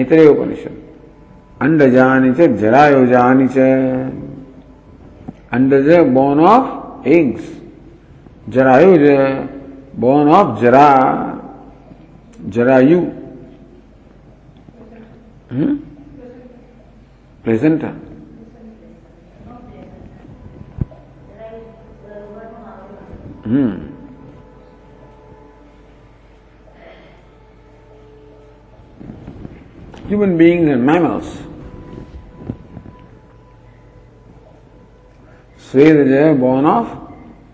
[0.00, 0.74] ऐतरेय उपनिषद
[1.64, 3.56] अंडजानि च जरायुजानि च
[5.50, 7.42] under the bone of eggs.
[8.48, 9.48] Jarayu is a
[9.94, 11.40] bone of Jara,
[12.48, 13.14] Jarayu.
[15.48, 15.76] Hmm?
[17.42, 17.88] Placenta.
[23.44, 23.86] Hmm.
[30.08, 31.47] Human beings and mammals
[35.70, 36.86] Svedja, born of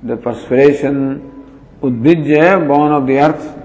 [0.02, 1.20] the perspiration,
[1.80, 3.60] Udbijya, born of the earth.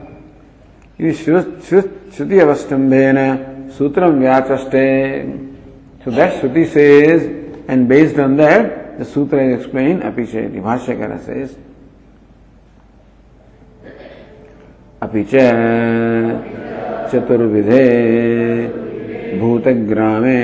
[1.00, 6.04] Shruti avastambhena sutram vyachaste.
[6.04, 7.24] So that Shruti says,
[7.68, 10.60] and based on that, the sutra is explained, apicheti.
[10.62, 11.56] Bhashyakara says,
[15.00, 15.34] अपि च
[17.10, 17.84] चतुर्विधे
[19.40, 20.42] भूतग्रामे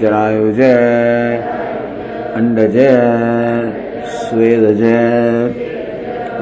[0.00, 0.60] जरायुज
[2.36, 2.76] अंडज
[4.18, 4.82] स्वेदज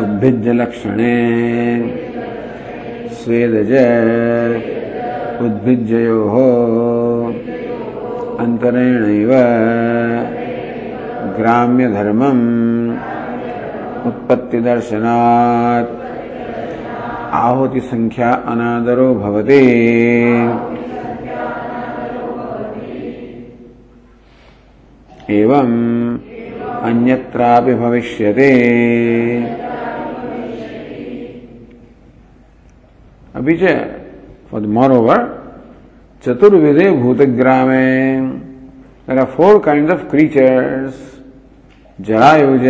[0.03, 1.15] उद्भिज लक्षणे
[3.21, 3.73] स्वेदज
[5.47, 6.37] उद्भिज्जयोः
[8.45, 9.33] अन्तरेणैव
[11.39, 12.45] ग्राम्यधर्मम्
[14.11, 15.99] उत्पत्ति दर्शनात्
[17.43, 19.61] आहुति संख्या अनादरो भवते।
[25.39, 25.71] एवं
[26.89, 28.51] अन्यत्रापि भविष्यते
[33.39, 33.75] अभी च
[34.97, 35.19] ओवर
[36.25, 37.87] चतुर्विधे भूतग्रामे
[39.09, 41.09] there are four kind of creatures
[41.99, 42.67] जरायुज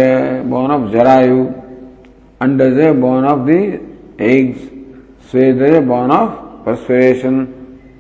[0.53, 1.41] born of jarayu
[2.41, 3.59] अंडज born of the
[4.29, 4.63] eggs
[5.31, 6.31] svedaj born of
[6.65, 7.37] perspiration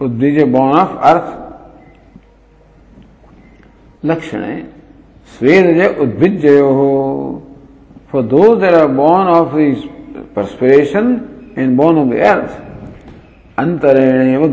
[0.06, 1.30] उद्विज born of earth
[4.02, 4.66] lakshane
[5.26, 7.42] sveraja udbidjayoho.
[8.10, 12.60] For those that are born of the perspiration and born of the earth,
[13.56, 14.48] antareneva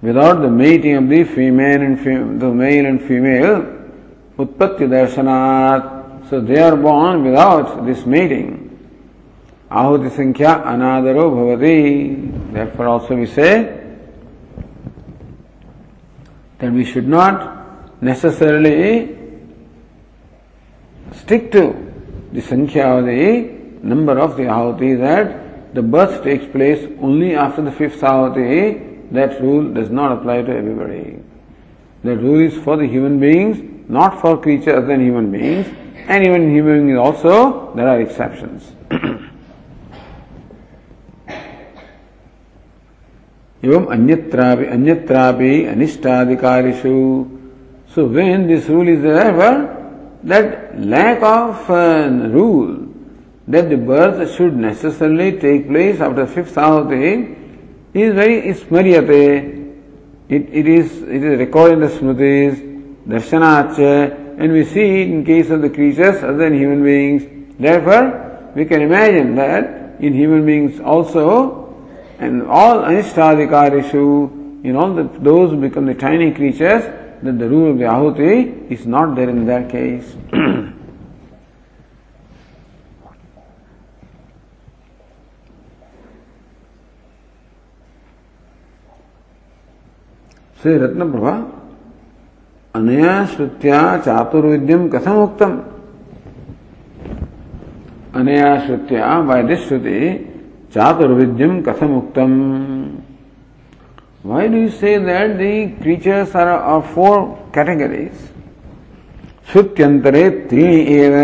[0.00, 3.64] without the mating of the female and the male and female,
[4.38, 8.64] utpatti darshanat, so they are born without this mating.
[9.70, 12.52] Ahuti sankhya anadaro bhavati.
[12.52, 13.77] Therefore also we say,
[16.58, 19.16] that we should not necessarily
[21.12, 21.74] stick to
[22.32, 27.62] the sankhya of the number of the ahuti that the birth takes place only after
[27.62, 31.18] the fifth ahuti, that rule does not apply to everybody.
[32.04, 35.66] That rule is for the human beings, not for creatures other than human beings,
[36.08, 38.72] and even human beings also there are exceptions.
[43.63, 46.95] एवं अन्यत्रापि अन्यत्रापि अनिष्टाधिकारिषु
[47.95, 49.61] so when this rule is ever
[50.33, 50.57] that
[50.95, 51.67] lack of
[52.33, 52.67] rule
[53.53, 57.15] that the birth should necessarily take place after fifth आहुति
[57.93, 59.25] is very स्मर्यते
[60.29, 62.57] it, it is it is recorded in the smritis
[63.07, 67.23] darshanacha and we see it in case of the creatures other than human beings
[67.59, 71.66] therefore we can imagine that in human beings also
[72.18, 76.82] And all anishtadikarishu, in all the, those who become the tiny creatures,
[77.22, 80.16] that the rule of the ahuti is not there in that case.
[90.62, 91.32] Shri रत्न प्रभा
[92.74, 95.52] अनया श्रुत्या चातुर्विद्यम कथम उक्तम
[98.20, 100.00] अनया श्रुत्या by this श्रुति
[100.74, 102.32] चातुर्विद्यम कथम उत्तम
[104.26, 107.20] why do say that the creatures are are four
[107.54, 108.26] categories
[109.52, 110.64] श्रुत्यंतरे त्री
[110.94, 111.14] एव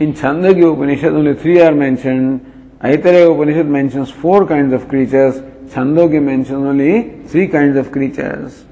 [0.00, 2.18] in छंद की Upanishad only three are mention
[2.86, 5.42] Aitareya Upanishad mentions four kinds of creatures
[5.74, 7.00] छंदों के mention only
[7.32, 8.64] three kinds of creatures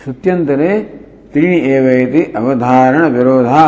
[0.00, 0.78] श्रुत्यंतरे
[1.32, 1.86] त्रीण एव
[2.36, 3.64] अवधारण विरोधा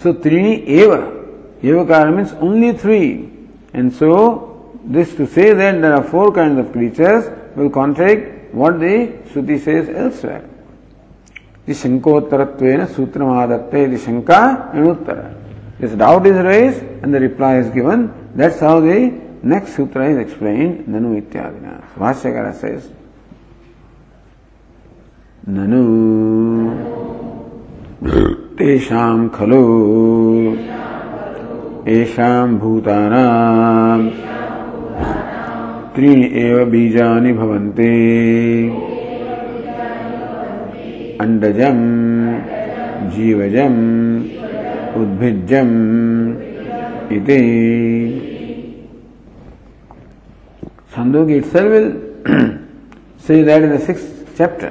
[0.00, 0.94] सो त्रीणी एव
[1.61, 3.29] Yavakara means only three.
[3.73, 8.79] And so, this to say that there are four kinds of creatures will contradict what
[8.79, 10.49] the Shruti says elsewhere.
[11.65, 15.39] The Shankottarattvena Sutramadatte, the Shanka and Uttara.
[15.79, 18.31] This doubt is raised and the reply is given.
[18.35, 19.11] That's how the
[19.41, 20.87] next sutra is explained.
[20.87, 21.93] Nanu Ityadina.
[21.95, 22.89] Bhashyakara says,
[25.47, 27.03] Nanu
[28.57, 29.63] तेषां खलु
[31.88, 34.00] येषां भूतानां
[35.96, 37.92] त्रीणि एव बीजानि भवन्ति।
[41.20, 41.84] अण्डजम्
[43.14, 43.80] जीवजम्
[45.00, 45.76] उद्भिज्जम्
[47.16, 47.40] इति।
[50.94, 51.88] Sandhogi itself will
[53.18, 54.70] say that in the sixth chapter.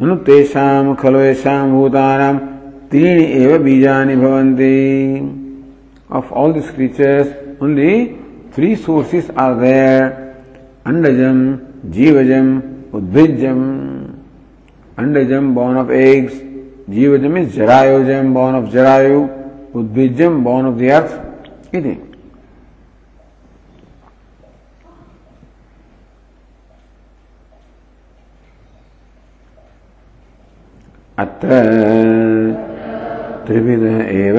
[0.00, 2.34] ननु तेषां खलु येषां भूतानां
[2.90, 4.74] त्रीणि एव बीजानि भवन्ति
[6.10, 7.28] of all these creatures,
[7.60, 8.18] only
[8.52, 10.44] three sources are there.
[10.84, 14.20] Andajam, Jivajam, Udbhijam.
[14.96, 16.34] Andajam born of eggs,
[16.88, 21.20] Jivajam is Jarayojam born of Jarayu, Udbhijam born of the earth.
[21.72, 21.98] Iti.
[31.22, 31.48] अत्र
[33.46, 34.38] त्रिविध एव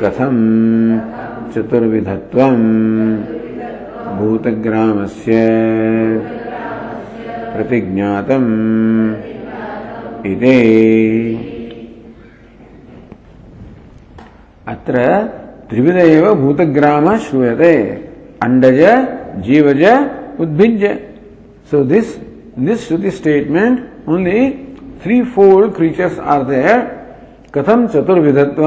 [0.00, 0.42] कथम्
[1.54, 2.66] चतुर्विधत्वम्
[14.72, 14.96] अत्र
[15.70, 17.74] त्रिविध एव भूतग्राम श्रूयते।
[18.42, 18.80] अण्डज
[19.46, 19.82] जीवज
[20.40, 20.86] उद्भिज्य
[21.70, 22.16] so this
[22.58, 24.40] this Shruti statement only
[25.02, 26.80] three fold creatures are there
[27.54, 28.62] कथम चतुर्विधत्व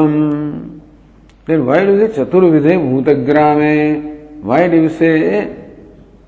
[1.48, 3.60] देन वाई डू से चतुर्विधे भूतग्राम
[4.46, 5.12] वाई डू से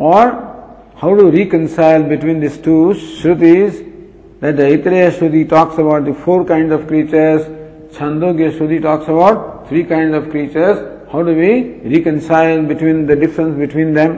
[0.01, 0.27] और
[1.01, 3.55] how do reconcile between this two Shruti
[4.43, 7.45] Aitareya Shruti talks about the four kind of creatures
[7.95, 10.79] Chandogya Shruti talks about three kind of creatures
[11.13, 11.51] how do we
[11.87, 14.15] reconcile between the difference between them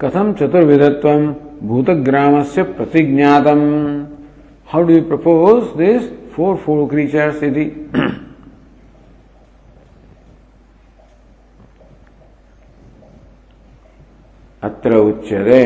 [0.00, 1.08] कथम चतुर्विधत्व
[1.63, 3.61] भूतग्राम से प्रतिज्ञातम
[4.67, 7.65] how do you propose this four four creatures यदि
[14.63, 15.61] अत्र उच्यते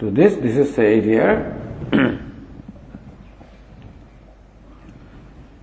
[0.00, 1.34] to this this is said here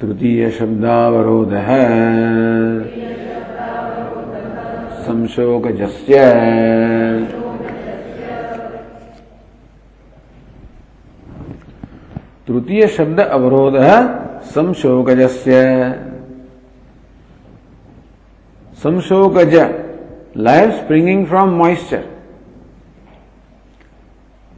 [0.02, 3.17] तृतीय शब्दावरोध है
[5.09, 5.67] संशोक
[12.49, 13.97] तृतीय शब्द अवरोध है
[14.47, 15.21] संशोकज
[18.79, 19.55] संशोकज
[20.39, 22.05] life springing from moisture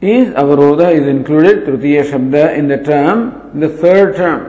[0.01, 4.39] is अवरोध इज़ इंक्लूडेड तृतीय शब्द in the term the third term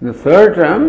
[0.00, 0.88] the third term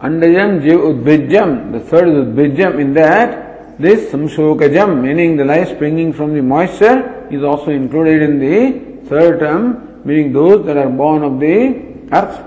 [0.00, 6.34] Andajam Jiv the third is Udbhijam, in that this Samshokajam, meaning the life springing from
[6.34, 11.40] the moisture, is also included in the third term, meaning those that are born of
[11.40, 11.82] the
[12.12, 12.44] earth.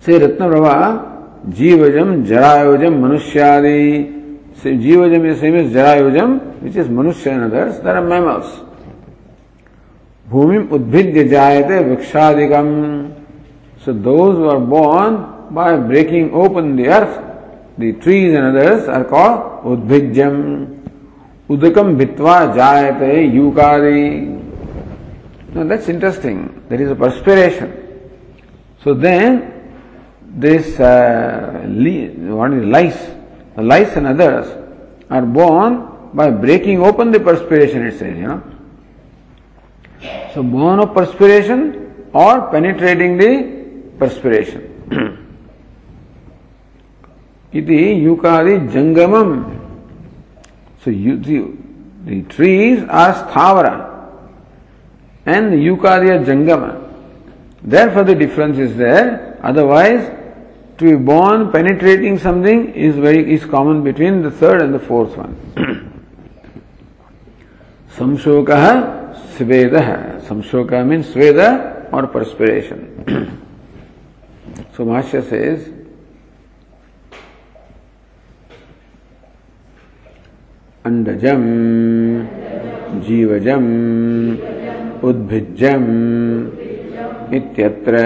[0.00, 4.58] Say Ratnaprabha, Jivajam, Jarayojam, Manusyadi.
[4.58, 8.62] Say Jivajam is same as Jarayojam, which is Manusya and others, there are mammals.
[10.28, 13.13] Bhumim Udbhidya Jayate Vikshadikam.
[13.84, 17.20] So those who are born by breaking open the earth,
[17.76, 20.80] the trees and others are called Udbhijyam.
[21.50, 24.40] Udakam Bhitva Jayate Yukadi.
[25.54, 26.64] Now that's interesting.
[26.70, 28.10] There is a perspiration.
[28.82, 29.52] So then
[30.22, 33.10] this uh, what is lice,
[33.54, 34.46] the lice and others
[35.10, 38.42] are born by breaking open the perspiration, it says, you know.
[40.32, 43.53] So born of perspiration or penetrating the
[43.98, 44.70] perspiration.
[47.52, 49.60] Iti yukadi jangamam.
[50.82, 51.52] So you, the,
[52.04, 53.94] the trees are sthavara
[55.24, 56.80] and yukadi are jangama.
[57.62, 59.38] Therefore the difference is there.
[59.42, 60.10] Otherwise,
[60.78, 65.16] to be born penetrating something is very is common between the third and the fourth
[65.16, 65.36] one.
[67.94, 70.20] Samshoka sveda.
[70.22, 73.40] Samshoka means sveda or perspiration.
[74.76, 75.70] So Mahasya says,
[80.84, 81.44] अंडजम
[83.06, 83.68] जीवजम
[85.08, 85.84] उद्भिज्जम
[87.38, 88.02] इत्यत्र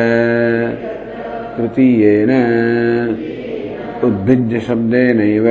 [1.57, 2.31] तृतीयेन
[4.09, 5.49] उद्भिज्य शब्देनैव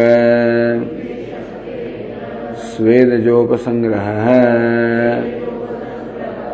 [2.69, 4.25] स्वेदजोपसंग्रहः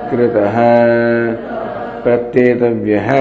[0.10, 0.58] कृतः
[2.04, 3.12] प्रत्येतव्यः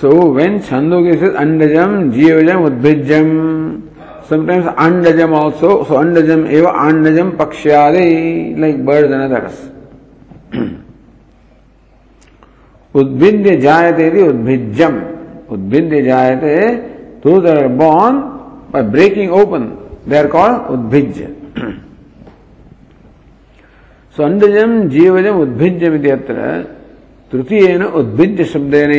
[0.00, 8.58] So when Chandogya says Andajam, Jivajam, Udbhijam, sometimes Andajam also, so Andajam eva Andajam Pakshyade,
[8.58, 9.70] like birds and others.
[12.92, 14.94] Udbhidya Jayate iti Udbhijam.
[15.48, 21.32] Udbhidya Jayate, those that are born by breaking open, they are called Udbhijya.
[24.10, 26.76] so Andajam, Jivajam, Udbhijam iti atra,
[27.32, 28.90] तृतीयेन उद्भिज्य शब्देन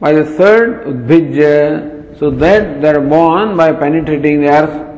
[0.00, 4.90] by the third Udbhijya, so that they are born by penetrating the earth.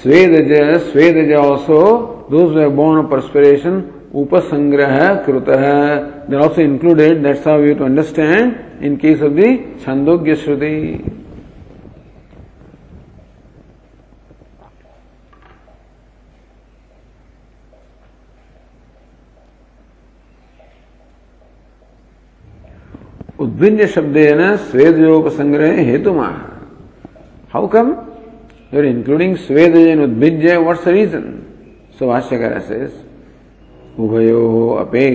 [0.00, 7.22] Svedaja, Svedaja also, those who are born of perspiration, Upasangraha Krutaha, they are also included,
[7.22, 11.17] that's how we have to understand in case of the Chandogya Shruti.
[23.38, 26.36] उद्विज शब्द है ना स्वेद योग संग्रह हेतु माह
[27.52, 27.94] how come
[28.74, 31.26] you're including स्वेद in उद्भिज what's reason
[31.98, 32.92] so भाष्यकर says
[33.98, 34.42] उभयो
[34.80, 35.06] अपे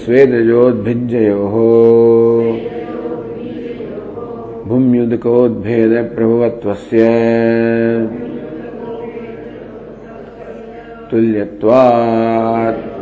[0.00, 1.14] स्वेद जोद्भिज
[1.54, 1.70] हो
[4.68, 7.00] भूम्युदकोद्भेद प्रभुवत्वस्य
[11.10, 12.99] तुल्यत्वात्।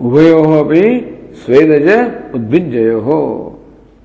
[0.00, 0.84] उभयो अपनी
[1.44, 1.88] स्वेदज
[2.34, 3.18] उद्भिजयो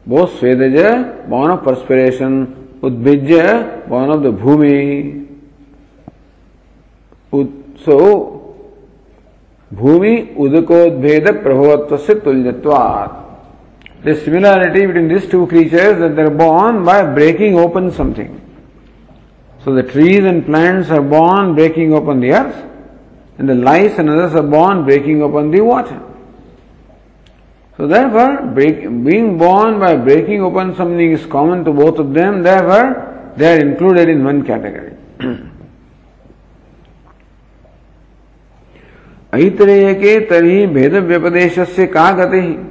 [0.06, 5.28] both Svedaja, born of perspiration, Udbijya, born of the Bhumi.
[7.86, 8.56] So,
[9.74, 13.20] Bhumi Udakodbheda Prabhavatva Tuljatvat.
[14.04, 18.42] The similarity between these two creatures that they are born by breaking open something.
[19.64, 22.70] So the trees and plants are born breaking open the earth,
[23.38, 26.02] and the lice and others are born breaking open the water.
[27.78, 32.44] So therefore, break, being born by breaking open something is common to both of them,
[32.44, 34.92] therefore they are included in one category.
[39.34, 42.70] Aitareya के तरी भेद व्यपदेश से का गति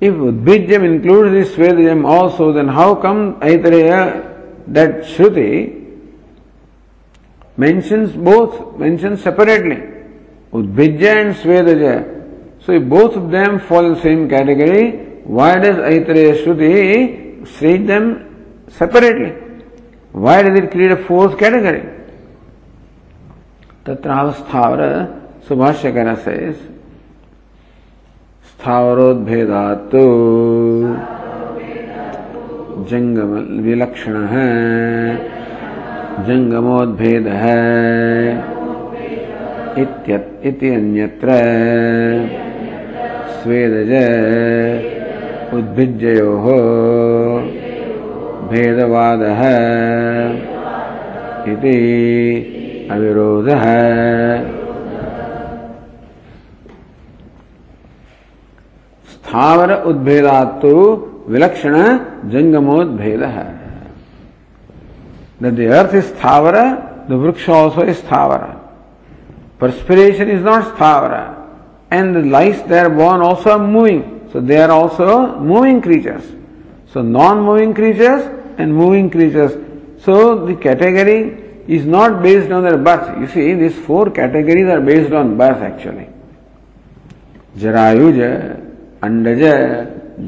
[0.00, 5.81] If Udbijam includes this Svedajam also, then how come Aitareya, that Shruti,
[7.56, 9.76] mentions both, mentions separately,
[10.52, 12.64] Udbijja and Svedaja.
[12.64, 14.92] So if both of them fall in the same category,
[15.24, 19.32] why does Aitareya Shruti state them separately?
[20.12, 21.82] Why does it create a fourth category?
[23.84, 24.34] Tatrav
[25.42, 26.56] Subhashyakara says,
[28.62, 29.94] स्थावरोद्भेदात्
[32.90, 33.32] जंगम
[33.62, 34.46] विलक्षण है
[36.26, 37.60] जंगमोद्भेद है
[40.48, 41.28] इति अन्यत्र
[43.34, 43.92] स्वेदज
[45.54, 46.46] उद्भिज्जयोः
[48.50, 49.40] भेदवादः
[51.52, 51.76] इति
[52.90, 53.64] अविरोधः।
[59.12, 60.74] स्थावर उद्भेदात्तु
[61.28, 61.74] विलक्षण
[62.30, 63.61] जंगमोद्भेद है
[65.42, 68.60] That the earth is Thavara, the Vriksha also is Thavara.
[69.58, 71.42] Perspiration is not Thavara.
[71.96, 74.28] and the lice they are born also are moving.
[74.32, 76.24] So they are also moving creatures.
[76.92, 78.22] So non-moving creatures
[78.58, 79.52] and moving creatures.
[80.04, 81.20] So the category
[81.68, 83.06] is not based on their birth.
[83.20, 86.08] You see, these four categories are based on birth actually.
[87.58, 88.30] Jarayuja,
[89.00, 89.58] Andaja,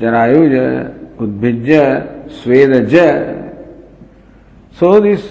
[0.02, 0.66] Jarayuja,
[1.16, 1.84] Udbijja,
[2.28, 3.33] Svedaja.
[4.78, 5.24] So these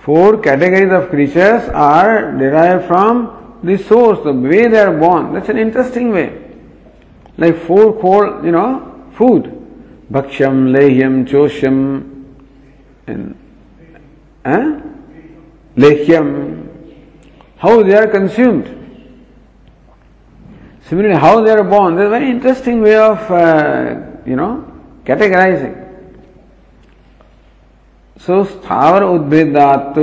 [0.00, 5.48] four categories of creatures are derived from the source, the way they are born, that's
[5.48, 6.44] an interesting way.
[7.36, 9.54] Like four cold, you know, food.
[10.10, 12.24] Bhakshyam, Lehyam, Choshyam,
[13.06, 13.36] and
[14.44, 14.80] eh?
[15.76, 16.68] Lehyam.
[17.58, 18.74] How they are consumed.
[20.88, 24.64] Similarly, how they are born, there's a very interesting way of, uh, you know,
[25.04, 25.87] categorizing.
[28.20, 29.98] So स्थावर उद्भेदात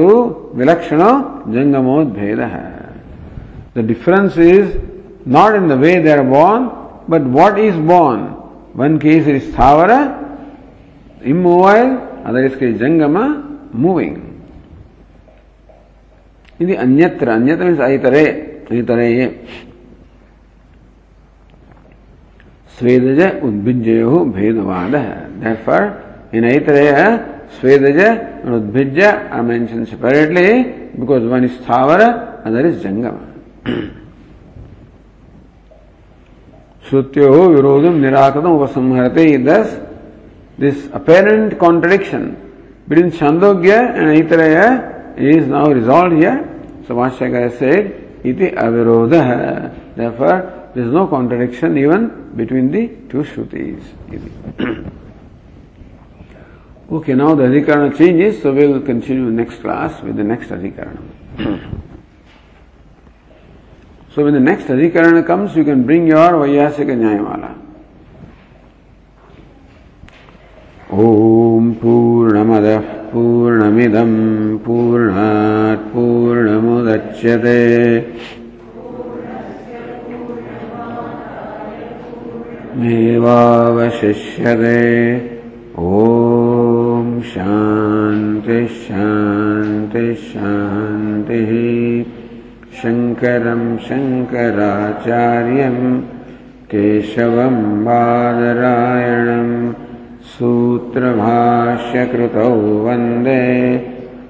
[0.56, 1.02] विलक्षण
[1.54, 2.40] जंगमोद्भेद
[3.76, 4.78] the difference is
[5.30, 6.70] not in the way they born
[7.10, 8.28] but what is born
[8.76, 9.92] one case is स्थावर
[11.26, 13.18] immobile other इसके जंगम
[13.82, 14.16] moving
[16.62, 18.26] इधर अन्यत्र अन्यत्र means इतरे
[18.72, 19.08] इतरे
[22.78, 25.84] स्वेदज उद्भिज्जयो भेदवाद है देयरफॉर
[26.36, 26.86] इन इतरे
[27.60, 33.32] Svedaja and Udbijya are mentioned separately because one is Thavara, other is Jangama.
[36.86, 39.72] श्रुत्यो विरोधम निराकृतम उपसंहरते thus
[40.60, 42.36] this apparent contradiction
[42.88, 46.48] between Chandogya and Aitaraya is now resolved here.
[46.88, 49.96] So Vashyakara said, iti avirodha.
[49.96, 55.02] Therefore, there is no contradiction even between the two Shrutis.
[56.94, 60.96] Okay now the अधिकरण change so will continue next class with the next अधिकरण
[64.16, 67.54] so with the next अधिकरण comes you can bring your वैयासिक न्याय वाला
[70.96, 72.66] ओम पूर्णमद
[73.12, 74.12] पूर्णमिदम
[74.66, 77.60] पूर्णात् पूर्णमुदच्यते
[82.78, 84.76] मेवावशिष्यते
[87.34, 91.52] शान्तिः शान्तिः शान्तिः
[92.82, 95.78] शङ्करं शङ्कराचार्यं
[96.72, 99.74] केशवं बादरायणं
[100.22, 102.56] सूत्रभाष्यकृतौ
[102.86, 103.46] वंदे।